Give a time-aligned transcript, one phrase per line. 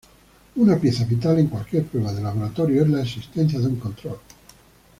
[0.55, 4.17] Una pieza vital en cualquier prueba de laboratorio es la existencia de un control.